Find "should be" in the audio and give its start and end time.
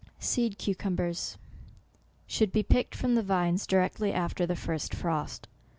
2.25-2.63